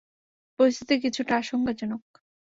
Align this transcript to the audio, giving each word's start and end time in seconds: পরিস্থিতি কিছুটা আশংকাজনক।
পরিস্থিতি 0.59 0.95
কিছুটা 1.03 1.33
আশংকাজনক। 1.37 2.03